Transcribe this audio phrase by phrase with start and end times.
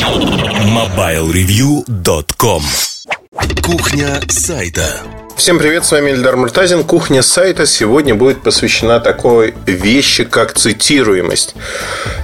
[0.00, 2.62] MobileReview.com
[3.62, 5.02] Кухня сайта
[5.36, 6.84] Всем привет, с вами Эльдар Муртазин.
[6.84, 11.54] Кухня сайта сегодня будет посвящена такой вещи, как цитируемость.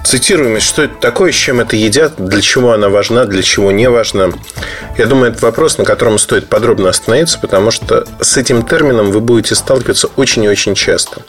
[0.05, 3.91] Цитируемость, что это такое, с чем это едят, для чего она важна, для чего не
[3.91, 4.31] важна.
[4.97, 9.21] Я думаю, это вопрос, на котором стоит подробно остановиться, потому что с этим термином вы
[9.21, 11.21] будете сталкиваться очень и очень часто.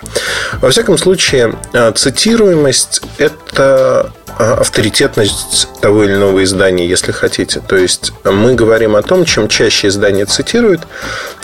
[0.61, 7.59] Во всяком случае, а, цитируемость– это авторитетность того или иного издания, если хотите.
[7.59, 10.81] То есть мы говорим о том, чем чаще издание цитирует,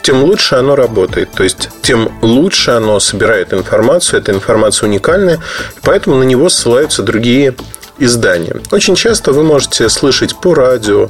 [0.01, 1.31] тем лучше оно работает.
[1.31, 4.19] То есть, тем лучше оно собирает информацию.
[4.19, 5.39] Эта информация уникальная,
[5.81, 7.55] поэтому на него ссылаются другие
[7.97, 8.55] издания.
[8.71, 11.09] Очень часто вы можете слышать по радио,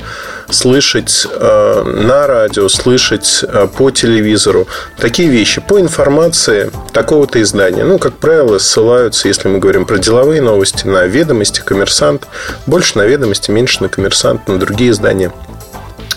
[0.49, 7.83] слышать э, на радио, слышать э, по телевизору такие вещи по информации такого-то издания.
[7.83, 12.27] Ну, как правило, ссылаются, если мы говорим про деловые новости, на ведомости, коммерсант,
[12.65, 15.31] больше на ведомости, меньше на коммерсант, на другие издания.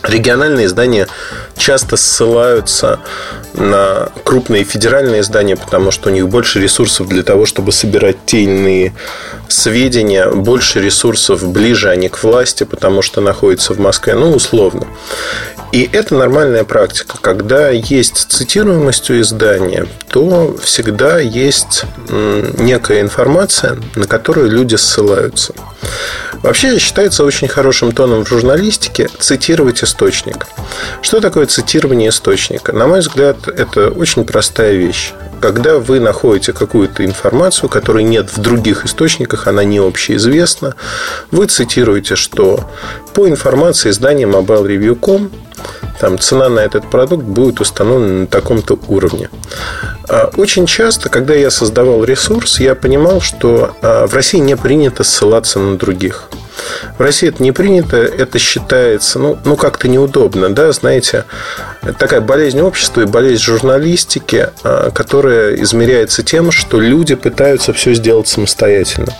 [0.07, 1.09] Региональные издания
[1.57, 3.01] часто ссылаются
[3.55, 8.45] на крупные федеральные издания, потому что у них больше ресурсов для того, чтобы собирать те
[8.45, 8.95] иные
[9.49, 14.87] сведения, больше ресурсов ближе они к власти, потому что находятся в Москве, ну, условно.
[15.73, 17.19] И это нормальная практика.
[17.21, 25.55] Когда есть цитируемость у издания, то всегда есть некая информация, на которую люди ссылаются.
[26.43, 30.47] Вообще считается очень хорошим тоном в журналистике цитировать источник.
[31.03, 32.73] Что такое цитирование источника?
[32.73, 35.13] На мой взгляд, это очень простая вещь.
[35.41, 40.75] Когда вы находите какую-то информацию, которой нет в других источниках, она не общеизвестна,
[41.31, 42.69] вы цитируете, что
[43.15, 45.31] по информации издания MobileReview.com
[46.01, 49.31] там цена на этот продукт будет установлена на таком-то уровне.
[50.09, 55.05] А, очень часто, когда я создавал ресурс, я понимал, что а, в России не принято
[55.05, 56.29] ссылаться на других.
[56.99, 61.25] В России это не принято, это считается, ну, ну как-то неудобно, да, знаете,
[61.99, 68.29] такая болезнь общества и болезнь журналистики, а, которая измеряется тем, что люди пытаются все сделать
[68.29, 69.13] самостоятельно.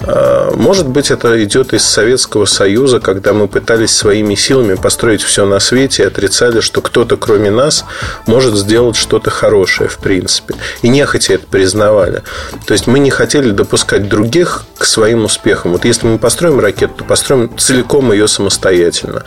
[0.00, 5.46] А, может быть, это идет из Советского Союза, когда мы пытались своими силами построить все
[5.46, 7.84] на свете и отрицали, что кто-то, кроме нас,
[8.26, 10.54] может сделать что-то хорошее, в принципе.
[10.82, 12.22] И нехотя это признавали.
[12.66, 15.72] То есть мы не хотели допускать других к своим успехам.
[15.72, 19.22] Вот если мы построим ракету, то построим целиком ее самостоятельно.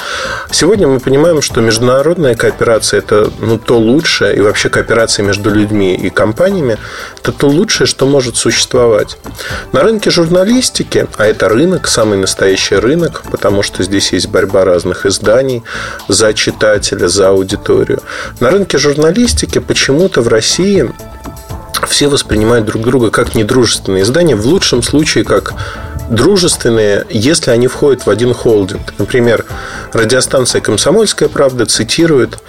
[0.52, 5.96] Сегодня мы понимаем, что международная кооперация– это ну, то лучшее, и вообще кооперация между людьми
[5.96, 6.78] и компаниями–
[7.22, 9.18] это то лучшее, что может существовать.
[9.72, 15.06] На рынке журналистики, а это рынок, самый настоящий рынок, потому что здесь есть борьба разных
[15.06, 15.64] изданий
[16.08, 18.02] за читателя, за аудиторию.
[18.40, 20.90] На рынке журналистики почему-то в России
[21.86, 25.54] все воспринимают друг друга как недружественные издания, в лучшем случае как
[26.10, 28.94] дружественные, если они входят в один холдинг.
[28.98, 29.46] Например,
[29.94, 32.40] радиостанция «Комсомольская правда» цитирует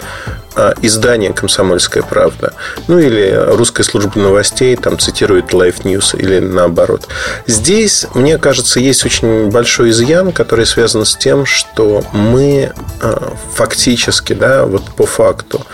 [0.55, 2.53] а, издание «Комсомольская правда».
[2.87, 7.07] Ну, или русская служба новостей там цитирует Life News или наоборот.
[7.47, 14.33] Здесь, мне кажется, есть очень большой изъян, который связан с тем, что мы а, фактически,
[14.33, 15.65] да, вот по факту,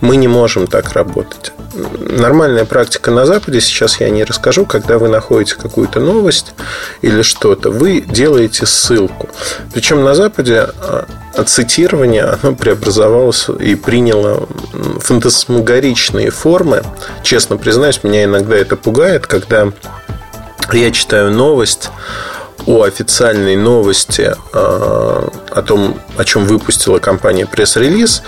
[0.00, 1.52] мы не можем так работать
[1.98, 6.52] нормальная практика на Западе, сейчас я не расскажу, когда вы находите какую-то новость
[7.02, 9.28] или что-то, вы делаете ссылку.
[9.72, 11.06] Причем на Западе а,
[11.44, 14.48] цитирование оно преобразовалось и приняло
[15.00, 16.82] фантасмагоричные формы.
[17.22, 19.72] Честно признаюсь, меня иногда это пугает, когда
[20.72, 21.90] я читаю новость
[22.66, 28.22] о официальной новости а, о том, о чем выпустила компания пресс-релиз,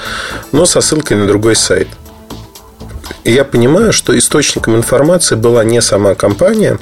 [0.52, 1.88] но со ссылкой на другой сайт.
[3.24, 6.78] И я понимаю, что источником информации была не сама компания,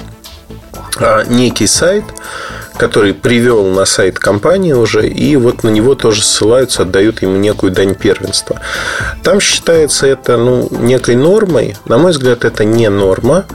[0.97, 2.03] а некий сайт,
[2.81, 7.71] который привел на сайт компании уже, и вот на него тоже ссылаются, отдают ему некую
[7.71, 8.59] дань первенства.
[9.21, 11.77] Там считается это ну, некой нормой.
[11.85, 13.45] На мой взгляд, это не норма.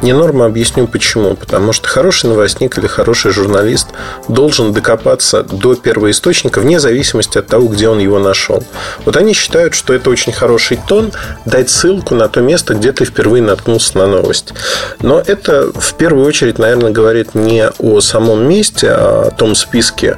[0.00, 1.34] Не норма, объясню почему.
[1.36, 3.88] Потому что хороший новостник или хороший журналист
[4.28, 8.64] должен докопаться до первоисточника вне зависимости от того, где он его нашел.
[9.04, 11.12] Вот они считают, что это очень хороший тон
[11.44, 14.54] дать ссылку на то место, где ты впервые наткнулся на новость.
[15.02, 20.16] Но это в первую очередь, наверное, говорит не о самом месте, есть о том списке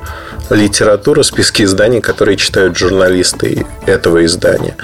[0.51, 4.77] литературы, списке изданий, которые читают журналисты этого издания.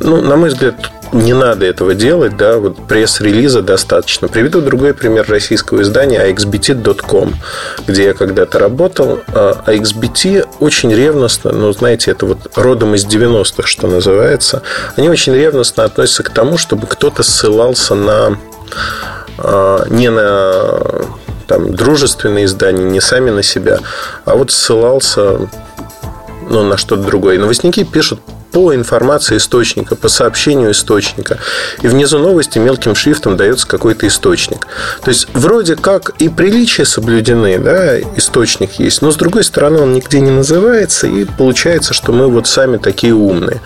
[0.00, 0.74] Ну, на мой взгляд,
[1.12, 4.28] не надо этого делать, да, вот пресс-релиза достаточно.
[4.28, 7.34] Приведу другой пример российского издания axbt.com,
[7.86, 9.20] где я когда-то работал.
[9.28, 14.62] AXBT а очень ревностно, ну, знаете, это вот родом из 90-х, что называется,
[14.96, 18.38] они очень ревностно относятся к тому, чтобы кто-то ссылался на
[19.38, 21.06] а, не на
[21.48, 23.78] там дружественные издания, не сами на себя,
[24.24, 25.48] а вот ссылался
[26.48, 27.34] ну, на что-то другое.
[27.34, 28.20] И новостники пишут
[28.52, 31.38] по информации источника, по сообщению источника.
[31.82, 34.66] И внизу новости мелким шрифтом дается какой-то источник.
[35.02, 39.92] То есть, вроде как и приличия соблюдены, да, источник есть, но с другой стороны он
[39.92, 43.60] нигде не называется, и получается, что мы вот сами такие умные.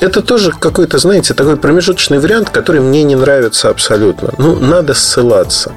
[0.00, 4.32] Это тоже какой-то, знаете, такой промежуточный вариант, который мне не нравится абсолютно.
[4.38, 5.72] Ну, надо ссылаться.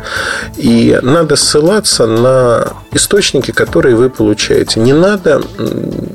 [0.57, 4.79] И надо ссылаться на источники, которые вы получаете.
[4.79, 5.41] Не надо,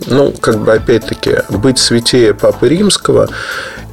[0.06, 3.28] ну, как бы опять-таки, быть святее Папы Римского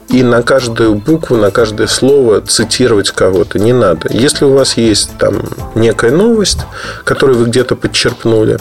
[0.10, 4.10] и на каждую букву, на каждое слово цитировать кого-то не надо.
[4.12, 5.42] Если у вас есть там
[5.76, 6.60] некая новость,
[7.04, 8.60] которую вы где-то подчерпнули,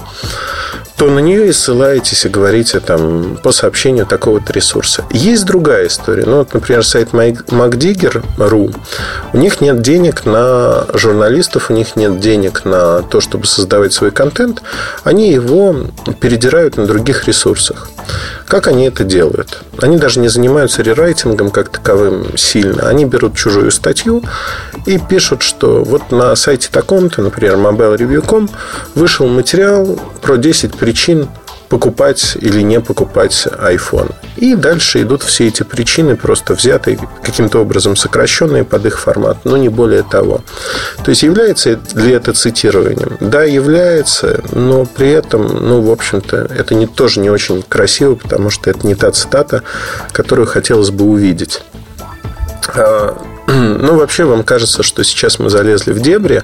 [1.03, 5.05] то на нее и ссылаетесь и говорите там по сообщению такого-то ресурса.
[5.11, 6.23] Есть другая история.
[6.27, 8.73] Ну, вот, например, сайт MacDigger.ru.
[9.33, 14.13] У них нет денег на журналистов, у них нет денег на то, чтобы создавать свой
[14.13, 14.63] контент.
[15.03, 15.75] Они его
[16.21, 17.89] передирают на других ресурсах.
[18.53, 19.63] Как они это делают?
[19.81, 22.87] Они даже не занимаются рерайтингом как таковым сильно.
[22.87, 24.23] Они берут чужую статью
[24.85, 28.51] и пишут, что вот на сайте таком-то, например, mobilereview.com,
[28.95, 31.31] вышел материал про 10 причин
[31.73, 34.13] покупать или не покупать iPhone.
[34.37, 39.57] И дальше идут все эти причины, просто взятые, каким-то образом сокращенные под их формат, но
[39.57, 40.43] не более того.
[41.03, 43.17] То есть, является ли это цитированием?
[43.21, 48.51] Да, является, но при этом, ну, в общем-то, это не, тоже не очень красиво, потому
[48.51, 49.63] что это не та цитата,
[50.13, 51.63] которую хотелось бы увидеть.
[53.83, 56.43] Ну, вообще, вам кажется, что сейчас мы залезли в дебри.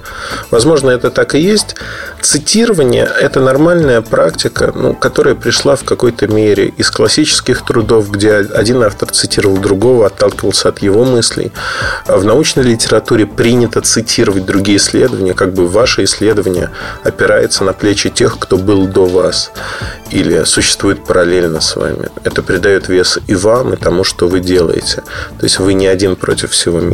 [0.51, 1.75] Возможно, это так и есть.
[2.21, 8.83] Цитирование– это нормальная практика, ну, которая пришла в какой-то мере из классических трудов, где один
[8.83, 11.51] автор цитировал другого, отталкивался от его мыслей.
[12.07, 16.71] В научной литературе принято цитировать другие исследования, как бы ваше исследование
[17.03, 19.51] опирается на плечи тех, кто был до вас
[20.11, 22.09] или существует параллельно с вами.
[22.23, 25.03] Это придает вес и вам, и тому, что вы делаете.
[25.37, 26.88] То есть вы не один против всего мира.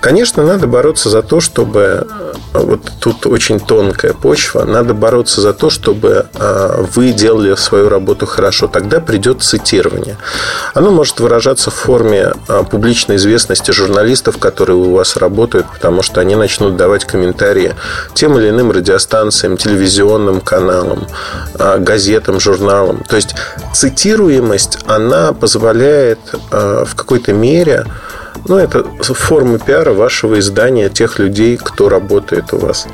[0.00, 2.06] Конечно, надо бороться за то, чтобы
[2.52, 4.64] вот тут очень тонкая почва.
[4.64, 8.68] Надо бороться за то, чтобы а, вы делали свою работу хорошо.
[8.68, 10.16] Тогда придет цитирование.
[10.74, 16.20] Оно может выражаться в форме а, публичной известности журналистов, которые у вас работают, потому что
[16.20, 17.74] они начнут давать комментарии
[18.14, 21.06] тем или иным радиостанциям, телевизионным каналам,
[21.78, 23.02] газетам, журналам.
[23.08, 23.34] То есть
[23.72, 26.18] цитируемость, она позволяет
[26.50, 27.86] в какой-то мере
[28.46, 32.86] ну, это форма пиара вашего издания, тех людей, кто работает у вас.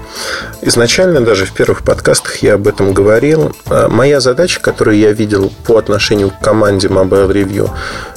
[0.63, 3.55] Изначально, даже в первых подкастах я об этом говорил.
[3.67, 7.71] А, моя задача, которую я видел по отношению к команде Mobile Review,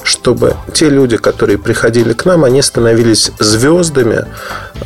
[0.04, 4.26] чтобы те люди, которые приходили к нам, они становились звездами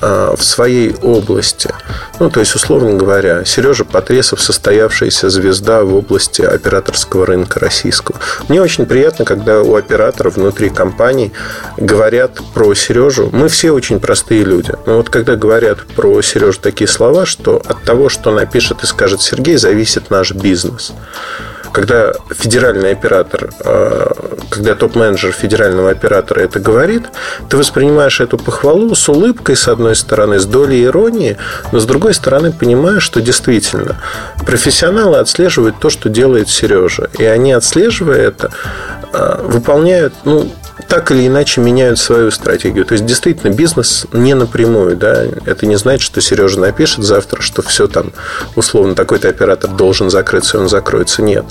[0.00, 1.70] а, в своей области.
[2.18, 8.18] Ну, то есть, условно говоря, Сережа Потресов состоявшаяся звезда в области операторского рынка российского.
[8.48, 11.32] Мне очень приятно, когда у операторов внутри компаний
[11.76, 14.72] говорят про Сережу, мы все очень простые люди.
[14.86, 19.20] Но вот когда говорят про Сережу такие слова, что от того, что напишет и скажет
[19.20, 20.92] Сергей, зависит наш бизнес
[21.76, 24.06] когда федеральный оператор, э,
[24.48, 27.02] когда топ-менеджер федерального оператора это говорит,
[27.50, 31.36] ты воспринимаешь эту похвалу с улыбкой, с одной стороны, с долей иронии,
[31.72, 33.96] но с другой стороны понимаешь, что действительно
[34.46, 37.10] профессионалы отслеживают то, что делает Сережа.
[37.18, 38.50] И они, отслеживая это,
[39.12, 40.50] э, выполняют ну,
[40.88, 42.84] так или иначе меняют свою стратегию.
[42.84, 44.96] То есть, действительно, бизнес не напрямую.
[44.96, 45.24] Да?
[45.44, 48.12] Это не значит, что Сережа напишет завтра, что все там,
[48.54, 51.22] условно, такой-то оператор должен закрыться, и он закроется.
[51.22, 51.44] Нет.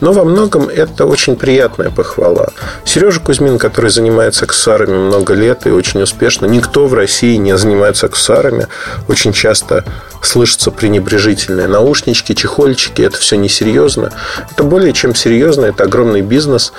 [0.00, 2.48] Но во многом это очень приятная похвала.
[2.84, 8.06] Сережа Кузьмин, который занимается аксессуарами много лет и очень успешно, никто в России не занимается
[8.06, 8.66] аксессуарами.
[9.08, 9.84] Очень часто
[10.22, 13.02] слышатся пренебрежительные наушнички, чехольчики.
[13.02, 14.12] Это все несерьезно.
[14.50, 15.66] Это более чем серьезно.
[15.66, 16.72] Это огромный бизнес.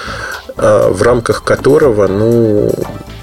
[0.56, 2.72] А, в рамках которого ну,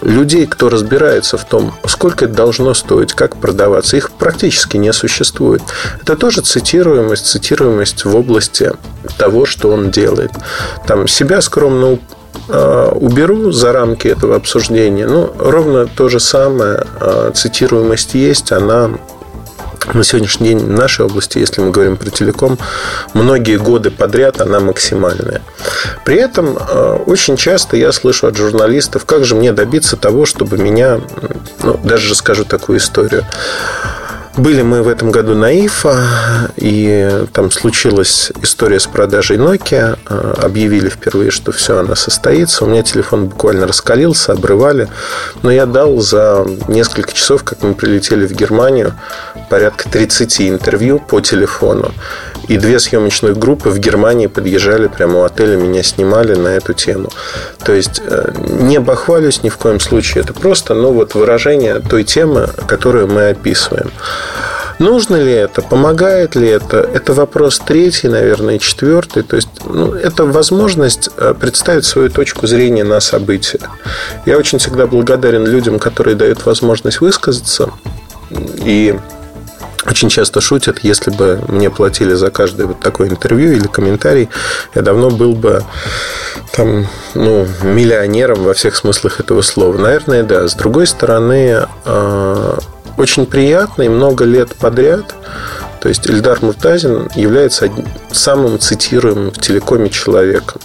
[0.02, 5.62] людей, кто разбирается в том, сколько это должно стоить, как продаваться, их практически не существует.
[6.02, 8.72] Это тоже цитируемость, цитируемость в области
[9.16, 10.32] того, что он делает.
[10.88, 12.00] Там себя скромно
[12.48, 18.90] а, уберу за рамки этого обсуждения, ну, ровно то же самое, а, цитируемость есть, она
[19.94, 22.58] на сегодняшний день в нашей области, если мы говорим про телеком,
[23.14, 25.42] многие годы подряд она максимальная.
[26.04, 30.58] При этом э, очень часто я слышу от журналистов, как же мне добиться того, чтобы
[30.58, 31.00] меня,
[31.62, 33.24] ну, даже скажу такую историю.
[34.36, 39.98] Были мы в этом году на ИФА, и там случилась история с продажей Nokia.
[40.40, 42.64] Объявили впервые, что все, она состоится.
[42.64, 44.88] У меня телефон буквально раскалился, обрывали.
[45.42, 48.94] Но я дал за несколько часов, как мы прилетели в Германию,
[49.50, 51.92] порядка 30 интервью по телефону.
[52.50, 57.08] И две съемочных группы в Германии подъезжали прямо у отеля, меня снимали на эту тему.
[57.64, 60.24] То есть э, не бахвалюсь ни в коем случае.
[60.24, 63.92] Это просто ну, вот выражение той темы, которую мы описываем.
[64.80, 65.62] Нужно ли это?
[65.62, 66.78] Помогает ли это?
[66.78, 69.22] Это вопрос третий, наверное, четвертый.
[69.22, 73.60] То есть, ну, это возможность э, представить свою точку зрения на события.
[74.26, 77.70] Я очень всегда благодарен людям, которые дают возможность высказаться.
[78.64, 78.98] И
[79.86, 84.28] очень часто шутят, если бы мне платили за каждое вот такое интервью или комментарий,
[84.74, 85.64] я давно был бы
[86.52, 89.76] там, ну, миллионером во всех смыслах этого слова.
[89.78, 90.46] Наверное, да.
[90.48, 92.58] С другой стороны, э,
[92.98, 95.14] очень приятно и много лет подряд.
[95.80, 97.70] То есть Эльдар Муртазин является
[98.12, 100.60] самым цитируемым в телекоме человеком.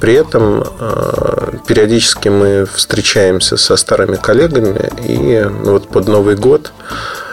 [0.00, 7.23] При этом э, периодически мы встречаемся со старыми коллегами, и вот под Новый год а,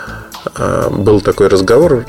[0.89, 2.05] был такой разговор,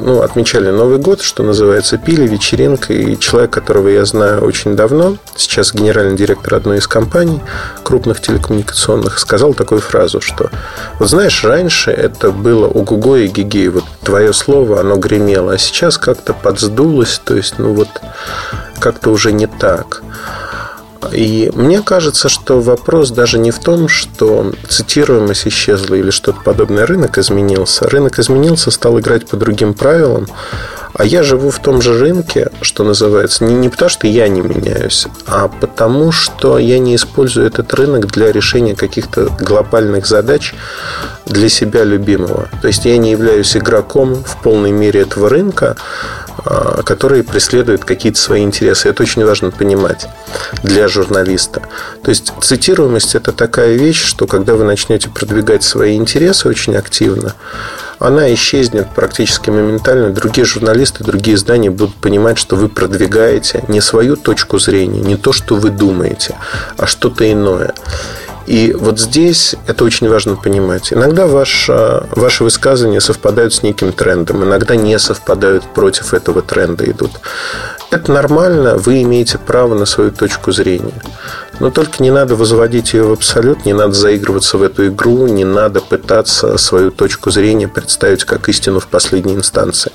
[0.00, 5.16] ну, отмечали Новый год, что называется, пили, вечеринка, и человек, которого я знаю очень давно,
[5.36, 7.40] сейчас генеральный директор одной из компаний
[7.84, 10.50] крупных телекоммуникационных, сказал такую фразу, что,
[10.98, 15.98] вот знаешь, раньше это было ого-го и гигей, вот твое слово, оно гремело, а сейчас
[15.98, 17.88] как-то подсдулось, то есть, ну, вот
[18.80, 20.02] как-то уже не так.
[21.12, 26.86] И мне кажется, что вопрос даже не в том, что цитируемость исчезла или что-то подобное.
[26.86, 27.88] Рынок изменился.
[27.88, 30.26] Рынок изменился, стал играть по другим правилам.
[30.98, 34.40] А я живу в том же рынке, что называется, не, не потому, что я не
[34.40, 40.54] меняюсь, а потому, что я не использую этот рынок для решения каких-то глобальных задач
[41.26, 42.48] для себя любимого.
[42.62, 45.76] То есть я не являюсь игроком в полной мере этого рынка,
[46.48, 48.88] а, который преследует какие-то свои интересы.
[48.88, 50.06] Это очень важно понимать
[50.62, 51.62] для журналиста.
[52.02, 57.34] То есть цитируемость– это такая вещь, что когда вы начнете продвигать свои интересы очень активно,
[57.98, 60.10] она исчезнет практически моментально.
[60.10, 65.32] Другие журналисты, другие издания будут понимать, что вы продвигаете не свою точку зрения, не то,
[65.32, 66.36] что вы думаете,
[66.76, 67.74] а что-то иное.
[68.46, 70.92] И вот здесь это очень важно понимать.
[70.92, 77.10] Иногда ваше, ваши высказывания совпадают с неким трендом, иногда не совпадают против этого тренда идут.
[77.90, 80.94] Это нормально, вы имеете право на свою точку зрения.
[81.60, 85.44] Но только не надо возводить ее в абсолют, не надо заигрываться в эту игру, не
[85.44, 89.92] надо пытаться свою точку зрения представить как истину в последней инстанции.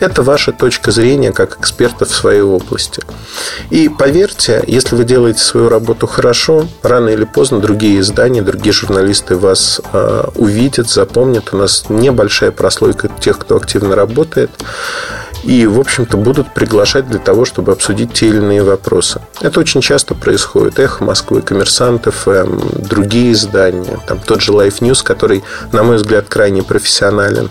[0.00, 3.02] Это ваша точка зрения как эксперта в своей области.
[3.70, 9.36] И поверьте, если вы делаете свою работу хорошо, рано или поздно другие издания, другие журналисты
[9.36, 11.52] вас э, увидят, запомнят.
[11.52, 14.50] У нас небольшая прослойка тех, кто активно работает
[15.42, 19.20] и, в общем-то, будут приглашать для того, чтобы обсудить те или иные вопросы.
[19.40, 20.78] Это очень часто происходит.
[20.78, 26.26] Эхо Москвы, Коммерсант ФМ, другие издания, там тот же Life News, который, на мой взгляд,
[26.28, 27.50] крайне профессионален.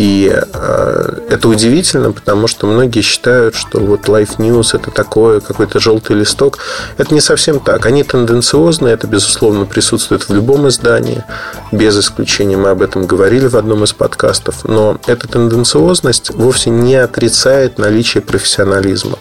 [0.00, 5.78] И э, это удивительно, потому что многие считают, что вот Life News это такое, какой-то
[5.78, 6.56] желтый листок.
[6.96, 7.84] Это не совсем так.
[7.84, 11.22] Они тенденциозны, это, безусловно, присутствует в любом издании.
[11.70, 14.64] Без исключения мы об этом говорили в одном из подкастов.
[14.64, 19.18] Но эта тенденциозность вовсе не отрицает наличие профессионализма.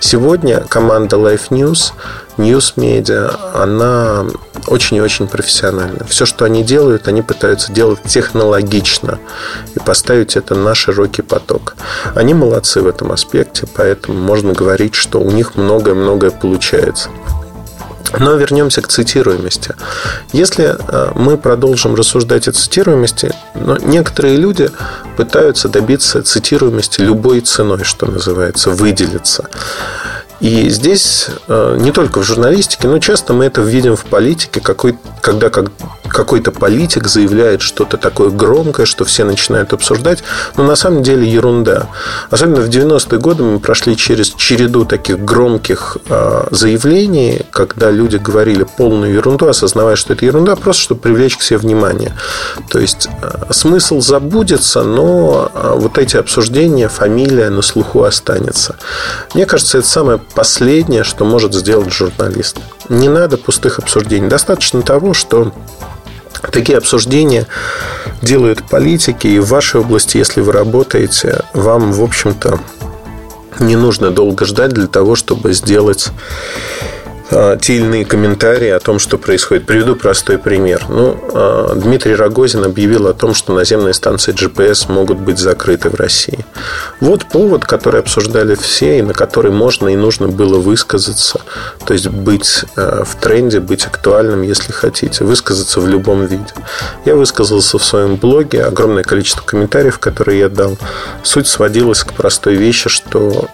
[0.00, 1.92] Сегодня команда Life News
[2.36, 4.26] News Media, она
[4.66, 6.04] очень и очень профессиональна.
[6.08, 9.18] Все, что они делают, они пытаются делать технологично
[9.74, 11.76] и поставить это на широкий поток.
[12.14, 17.10] Они молодцы в этом аспекте, поэтому можно говорить, что у них многое-многое получается.
[18.18, 19.74] Но вернемся к цитируемости.
[20.32, 24.70] Если э, мы продолжим рассуждать о цитируемости, но некоторые люди
[25.16, 29.48] пытаются добиться цитируемости любой ценой, что называется, выделиться.
[30.40, 34.98] И здесь э, не только в журналистике, но часто мы это видим в политике, какой,
[35.22, 35.70] когда как,
[36.08, 40.22] какой-то политик заявляет что-то такое громкое, что все начинают обсуждать,
[40.56, 41.88] но на самом деле ерунда.
[42.30, 48.64] Особенно в 90-е годы мы прошли через череду таких громких э, заявлений, когда люди говорили
[48.64, 52.14] полную ерунду, осознавая, что это ерунда, просто чтобы привлечь к себе внимание.
[52.70, 58.76] То есть э, смысл забудется, но вот эти обсуждения, фамилия на слуху останется.
[59.34, 62.58] Мне кажется, это самое последнее, что может сделать журналист.
[62.88, 64.28] Не надо пустых обсуждений.
[64.28, 65.52] Достаточно того, что
[66.52, 67.46] такие обсуждения
[68.22, 72.60] делают политики, и в вашей области, если вы работаете, вам, в общем-то,
[73.58, 76.08] не нужно долго ждать для того, чтобы сделать
[77.28, 79.66] те или иные комментарии о том, что происходит.
[79.66, 80.84] Приведу простой пример.
[80.88, 85.94] Ну, а, Дмитрий Рогозин объявил о том, что наземные станции GPS могут быть закрыты в
[85.94, 86.44] России.
[87.00, 91.40] Вот повод, который обсуждали все, и на который можно и нужно было высказаться.
[91.84, 95.24] То есть быть а, в тренде, быть актуальным, если хотите.
[95.24, 96.44] Высказаться в любом виде.
[97.04, 98.62] Я высказался в своем блоге.
[98.62, 100.78] Огромное количество комментариев, которые я дал.
[101.24, 103.48] Суть сводилась к простой вещи, что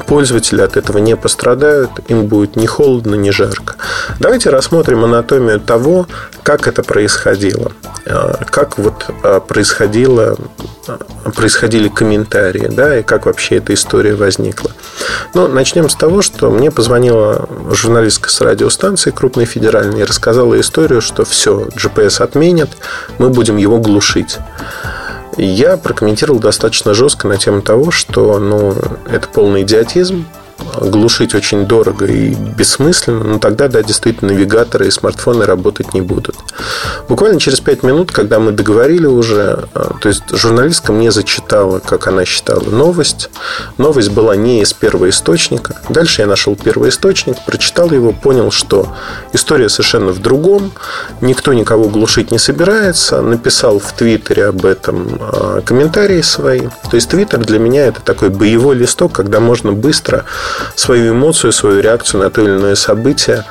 [0.00, 3.76] пользователи от этого не пострадают, им будет ни холодно, ни жарко.
[4.18, 6.06] Давайте рассмотрим анатомию того,
[6.42, 7.72] как это происходило.
[8.06, 10.36] А, как вот а, происходило,
[10.86, 14.70] а, происходили комментарии, да, и как вообще эта история возникла.
[15.34, 21.00] Ну, начнем с того, что мне позвонила журналистка с радиостанции крупной федеральной и рассказала историю,
[21.00, 22.70] что все, GPS отменят,
[23.18, 24.38] мы будем его глушить.
[25.38, 28.74] Я прокомментировал достаточно жестко на тему того, что ну,
[29.08, 30.26] это полный идиотизм,
[30.80, 36.36] глушить очень дорого и бессмысленно, но тогда, да, действительно, навигаторы и смартфоны работать не будут.
[37.08, 42.06] Буквально через 5 минут, когда мы договорили уже, а, то есть журналистка мне зачитала, как
[42.06, 43.30] она считала, новость.
[43.78, 45.80] Новость была не из первого источника.
[45.88, 48.88] Дальше я нашел первый источник, прочитал его, понял, что
[49.32, 50.72] история совершенно в другом,
[51.20, 56.68] никто никого глушить не собирается, написал в Твиттере об этом а, комментарии свои.
[56.90, 60.24] То есть Твиттер для меня это такой боевой листок, когда можно быстро
[60.74, 63.44] свою эмоцию, свою реакцию на то или иное событие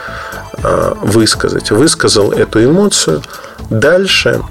[0.64, 1.72] а, высказать.
[1.72, 3.22] Высказал эту эмоцию.
[3.70, 4.42] Дальше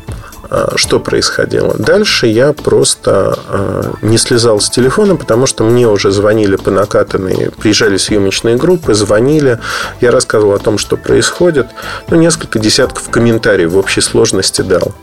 [0.49, 1.75] а, что происходило?
[1.79, 7.51] Дальше я просто а, не слезал с телефона, потому что мне уже звонили по накатанной,
[7.59, 9.59] приезжали съемочные группы, звонили,
[10.01, 11.67] я рассказывал о том, что происходит,
[12.09, 14.95] ну, несколько десятков комментариев в общей сложности дал.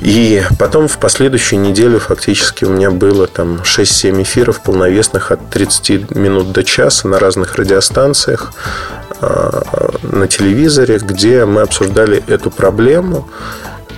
[0.00, 6.14] И потом в последующую неделю фактически у меня было там 6-7 эфиров полновесных от 30
[6.14, 8.52] минут до часа на разных радиостанциях
[9.20, 9.64] а,
[10.02, 13.28] на телевизоре, где мы обсуждали эту проблему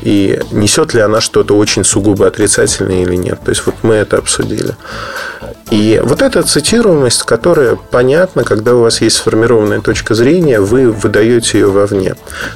[0.03, 3.41] и несет ли она что-то очень сугубо отрицательное или нет.
[3.45, 4.75] То есть вот мы это обсудили.
[5.71, 11.61] И вот эта цитируемость, которая понятна, когда у вас есть сформированная точка зрения, вы выдаете
[11.61, 12.15] ее вовне.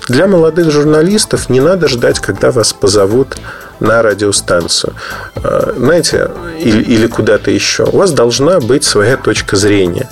[0.09, 3.37] Для молодых журналистов не надо ждать, когда вас позовут
[3.79, 4.95] на радиостанцию.
[5.37, 6.31] А, знаете,
[6.61, 7.85] или, или куда-то еще.
[7.85, 10.09] У вас должна быть своя точка зрения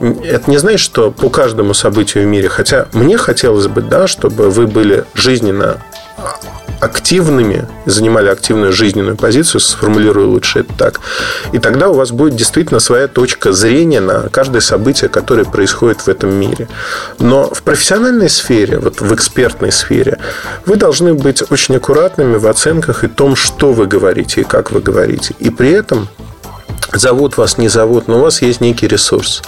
[0.00, 4.50] это не значит, что по каждому событию в мире, хотя мне хотелось бы, да, чтобы
[4.50, 5.78] вы были жизненно
[6.86, 11.00] активными, занимали активную жизненную позицию, сформулирую лучше это так.
[11.52, 16.08] И тогда у вас будет действительно своя точка зрения на каждое событие, которое происходит в
[16.08, 16.68] этом мире.
[17.18, 20.18] Но в профессиональной сфере, вот в экспертной сфере,
[20.64, 24.80] вы должны быть очень аккуратными в оценках и том, что вы говорите и как вы
[24.80, 25.34] говорите.
[25.38, 26.08] И при этом
[26.92, 29.42] зовут вас, не зовут, но у вас есть некий ресурс,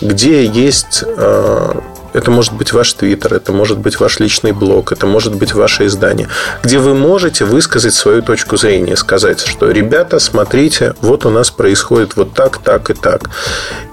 [0.00, 1.80] где есть э,
[2.18, 5.86] это может быть ваш твиттер, это может быть ваш личный блог, это может быть ваше
[5.86, 6.28] издание,
[6.62, 12.16] где вы можете высказать свою точку зрения, сказать, что ребята, смотрите, вот у нас происходит
[12.16, 13.30] вот так, так и так.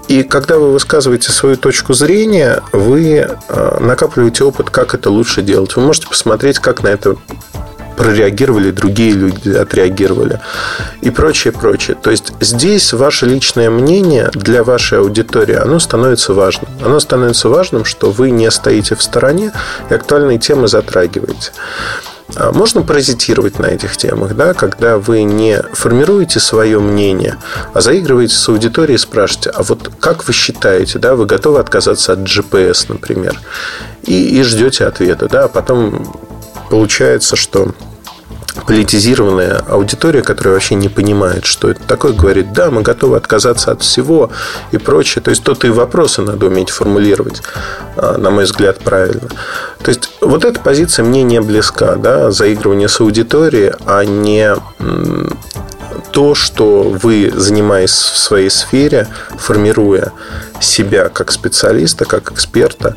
[0.08, 5.74] И когда вы высказываете свою точку зрения, вы э, накапливаете опыт, как это лучше делать.
[5.76, 7.16] Вы можете посмотреть, как на это
[7.96, 10.40] прореагировали, другие люди отреагировали
[11.00, 11.96] и прочее, прочее.
[12.00, 16.70] То есть здесь ваше личное мнение для вашей аудитории, оно становится важным.
[16.84, 19.52] Оно становится важным, что вы не стоите в стороне
[19.90, 21.52] и актуальные темы затрагиваете.
[22.34, 27.36] А можно паразитировать на этих темах, да, когда вы не формируете свое мнение,
[27.72, 32.12] а заигрываете с аудиторией и спрашиваете, а вот как вы считаете, да, вы готовы отказаться
[32.12, 33.38] от GPS, например,
[34.02, 36.18] и, и ждете ответа, да, а потом
[36.68, 37.72] получается, что
[38.66, 43.82] политизированная аудитория, которая вообще не понимает, что это такое, говорит, да, мы готовы отказаться от
[43.82, 44.30] всего
[44.72, 45.22] и прочее.
[45.22, 47.42] То есть, тут и вопросы надо уметь формулировать,
[47.96, 49.28] а, на мой взгляд, правильно.
[49.82, 54.54] То есть, вот эта позиция мне не близка, да, заигрывание с аудиторией, а не
[56.16, 60.14] то, что вы, занимаясь в своей сфере, формируя
[60.62, 62.96] себя как специалиста, как эксперта,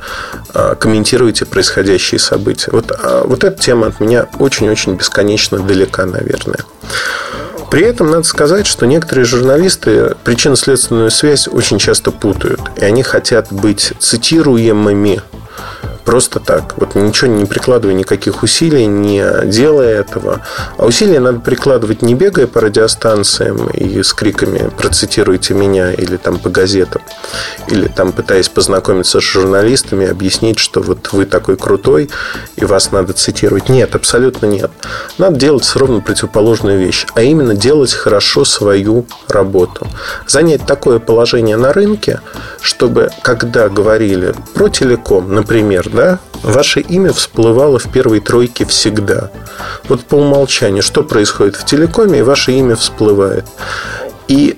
[0.53, 2.71] а, комментируете происходящие события.
[2.71, 6.59] Вот, а, вот эта тема от меня очень-очень бесконечно далека, наверное.
[7.69, 12.61] При этом надо сказать, что некоторые журналисты причинно-следственную связь очень часто путают.
[12.77, 15.21] И они хотят быть цитируемыми
[16.05, 16.75] Просто так.
[16.77, 20.41] Вот ничего не прикладывая никаких усилий, не делая этого.
[20.77, 26.39] А усилия надо прикладывать не бегая по радиостанциям и с криками «процитируйте меня» или там
[26.39, 27.01] по газетам,
[27.67, 32.09] или там пытаясь познакомиться с журналистами, объяснить, что вот вы такой крутой,
[32.55, 33.69] и вас надо цитировать.
[33.69, 34.71] Нет, абсолютно нет.
[35.17, 39.87] Надо делать ровно противоположную вещь, а именно делать хорошо свою работу.
[40.27, 42.21] Занять такое положение на рынке,
[42.61, 49.31] чтобы, когда говорили про телеком, например, да, ваше имя всплывало в первой тройке всегда.
[49.87, 53.45] Вот по умолчанию, что происходит в телекоме, и ваше имя всплывает.
[54.27, 54.57] И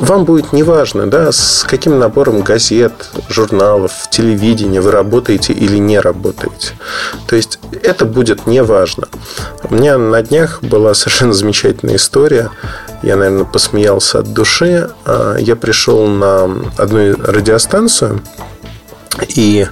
[0.00, 6.72] вам будет неважно, да, с каким набором газет, журналов, телевидения вы работаете или не работаете.
[7.26, 9.08] То есть это будет неважно.
[9.64, 12.50] У меня на днях была совершенно замечательная история.
[13.02, 14.90] Я, наверное, посмеялся от души.
[15.04, 16.44] А, я пришел на
[16.76, 18.22] одну радиостанцию,
[19.34, 19.66] и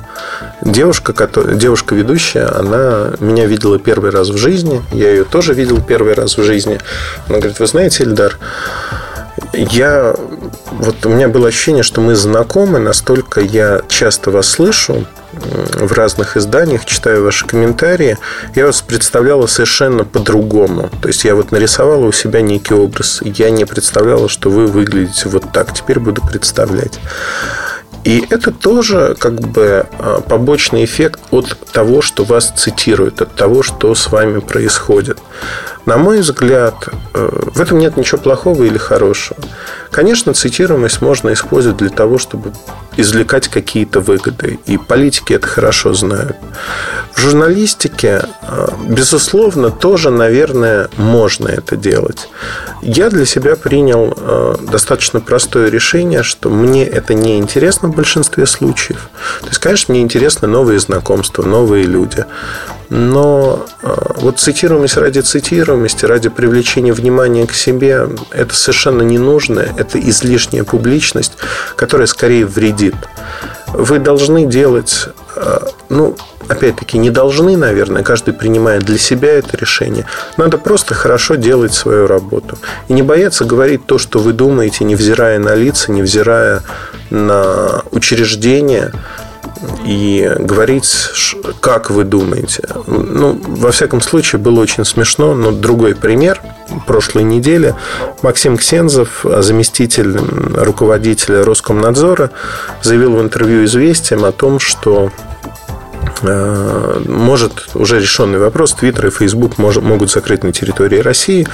[0.62, 1.14] девушка,
[1.54, 4.82] девушка ведущая, она меня видела первый раз в жизни.
[4.92, 6.80] Я ее тоже видел первый раз в жизни.
[7.28, 8.38] Она говорит, вы знаете, Эльдар,
[9.52, 10.14] я
[10.70, 16.36] вот у меня было ощущение, что мы знакомы, настолько я часто вас слышу в разных
[16.36, 18.18] изданиях, читаю ваши комментарии,
[18.54, 20.90] я вас представляла совершенно по-другому.
[21.02, 23.20] То есть я вот нарисовала у себя некий образ.
[23.22, 25.72] Я не представляла, что вы выглядите вот так.
[25.74, 26.98] Теперь буду представлять.
[28.06, 33.64] И это тоже как бы а, побочный эффект от того, что вас цитируют, от того,
[33.64, 35.18] что с вами происходит.
[35.86, 39.38] На мой взгляд, э, в этом нет ничего плохого или хорошего.
[39.92, 42.52] Конечно, цитируемость можно использовать для того, чтобы
[42.96, 44.58] извлекать какие-то выгоды.
[44.66, 46.36] И политики это хорошо знают.
[47.12, 52.28] В журналистике, э, безусловно, тоже, наверное, можно это делать.
[52.82, 59.08] Я для себя принял э, достаточно простое решение, что мне это не интересно большинстве случаев.
[59.40, 62.24] То есть, конечно, мне интересны новые знакомства, новые люди.
[62.88, 63.66] Но
[64.16, 70.62] вот цитируемость ради цитируемости ради привлечения внимания к себе, это совершенно не нужно, это излишняя
[70.62, 71.32] публичность,
[71.74, 72.94] которая скорее вредит.
[73.68, 75.10] Вы должны делать, э,
[75.88, 76.16] ну,
[76.48, 80.06] опять-таки, не должны, наверное, каждый принимает для себя это решение.
[80.36, 82.58] Надо просто хорошо делать свою работу.
[82.88, 86.62] И не бояться говорить то, что вы думаете, невзирая на лица, невзирая
[87.10, 88.92] на учреждения,
[89.84, 90.92] и говорить,
[91.60, 92.68] как вы думаете.
[92.86, 96.40] Ну, во всяком случае, было очень смешно, но другой пример.
[96.86, 97.74] Прошлой неделе
[98.22, 100.16] Максим Ксензов, заместитель
[100.56, 102.30] руководителя Роскомнадзора,
[102.82, 105.10] заявил в интервью «Известиям» о том, что
[106.22, 108.74] может уже решенный вопрос.
[108.74, 111.46] Твиттер и Фейсбук могут закрыть на территории России.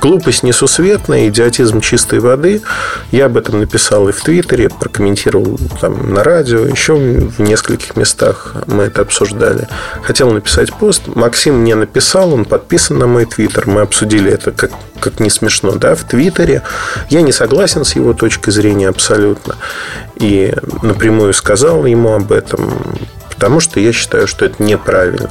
[0.00, 2.62] Глупость несусветная, идиотизм чистой воды.
[3.10, 8.54] Я об этом написал и в Твиттере, прокомментировал там на радио, еще в нескольких местах
[8.66, 9.68] мы это обсуждали.
[10.02, 11.02] Хотел написать пост.
[11.06, 13.66] Максим мне написал, он подписан на мой Твиттер.
[13.66, 16.62] Мы обсудили это как, как не смешно, да, в Твиттере.
[17.10, 19.56] Я не согласен с его точкой зрения абсолютно.
[20.16, 22.70] И напрямую сказал ему об этом
[23.38, 25.30] потому что я считаю, что это неправильно.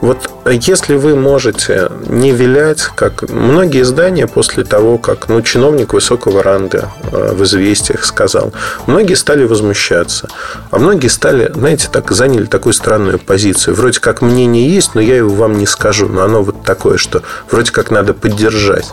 [0.00, 6.42] Вот если вы можете не вилять, как многие издания после того, как ну, чиновник высокого
[6.42, 8.52] ранга э, в известиях сказал,
[8.88, 10.28] многие стали возмущаться,
[10.72, 13.76] а многие стали, знаете, так заняли такую странную позицию.
[13.76, 17.22] Вроде как мнение есть, но я его вам не скажу, но оно вот такое, что
[17.48, 18.90] вроде как надо поддержать.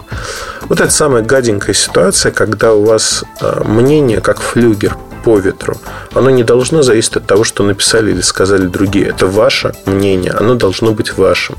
[0.69, 5.77] Вот это самая гаденькая ситуация, когда у вас э, мнение как флюгер по ветру.
[6.13, 9.07] Оно не должно зависеть от того, что написали или сказали другие.
[9.07, 10.31] Это ваше мнение.
[10.31, 11.57] Оно должно быть вашим.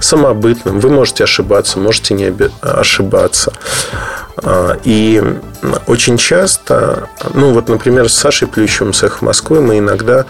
[0.00, 0.80] Самобытным.
[0.80, 3.52] Вы можете ошибаться, можете не ошибаться.
[4.36, 5.22] А, и
[5.86, 10.26] очень часто, ну вот, например, с Сашей Плющевым с «Эхо Москвы» мы иногда,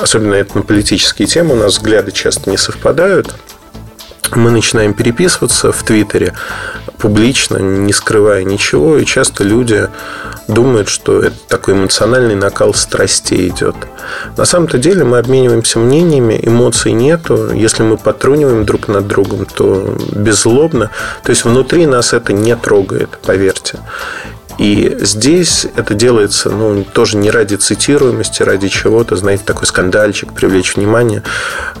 [0.00, 3.34] особенно это на политические темы, у нас взгляды часто не совпадают–
[4.34, 6.34] мы начинаем переписываться в Твиттере
[6.98, 9.88] публично, не скрывая ничего, и часто люди
[10.48, 13.76] думают, что это такой эмоциональный накал страстей идет.
[14.36, 17.52] На самом-то деле мы обмениваемся мнениями, эмоций нету.
[17.52, 20.90] Если мы потруниваем друг над другом, то беззлобно.
[21.22, 23.78] То есть внутри нас это не трогает, поверьте.
[24.58, 30.76] И здесь это делается ну, тоже не ради цитируемости, ради чего-то, знаете, такой скандальчик, привлечь
[30.76, 31.22] внимание.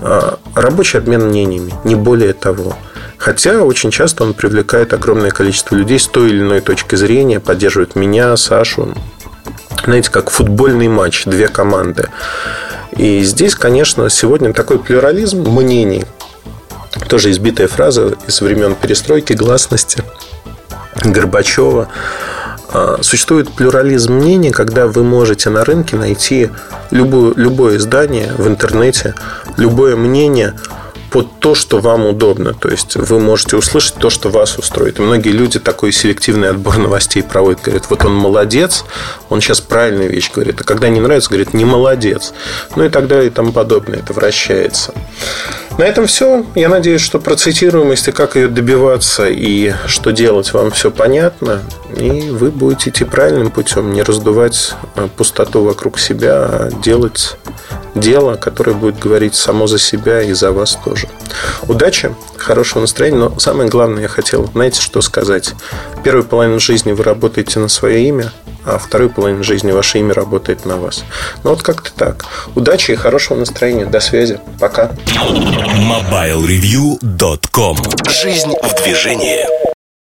[0.02, 2.76] А, рабочий обмен мнениями, не более того.
[3.16, 7.96] Хотя очень часто он привлекает огромное количество людей с той или иной точки зрения, поддерживает
[7.96, 8.94] меня, Сашу.
[9.84, 12.08] Знаете, как футбольный матч, две команды.
[12.96, 16.04] И здесь, конечно, сегодня такой плюрализм мнений,
[17.08, 20.02] тоже избитая фраза из времен перестройки, гласности
[21.04, 21.88] Горбачева.
[22.68, 26.50] А, существует плюрализм мнений, когда вы можете на рынке найти
[26.90, 29.14] любую, любое издание в интернете,
[29.56, 30.54] любое мнение
[31.10, 32.52] под то, что вам удобно.
[32.52, 34.98] То есть вы можете услышать то, что вас устроит.
[34.98, 37.62] И многие люди такой селективный отбор новостей проводят.
[37.62, 38.84] Говорят, вот он молодец,
[39.28, 40.60] он сейчас правильную вещь говорит.
[40.60, 42.34] А когда не нравится, говорит, не молодец.
[42.74, 44.00] Ну и так далее и тому подобное.
[44.00, 44.92] Это вращается.
[45.78, 46.46] На этом все.
[46.54, 51.62] Я надеюсь, что про цитируемость и как ее добиваться и что делать вам все понятно.
[51.94, 57.36] И вы будете идти правильным путем, не раздувать э, пустоту вокруг себя, а делать
[57.94, 61.08] дело, которое будет говорить само за себя и за вас тоже.
[61.68, 65.52] Удачи, хорошего настроения, но самое главное я хотел, знаете, что сказать?
[66.02, 68.32] Первую половину жизни вы работаете на свое имя,
[68.66, 71.04] а вторую половину жизни ваше имя работает на вас.
[71.44, 72.24] Ну вот как-то так.
[72.54, 73.86] Удачи и хорошего настроения.
[73.86, 74.40] До связи.
[74.58, 74.90] Пока.
[75.16, 79.65] MobileReview.com Жизнь в движении.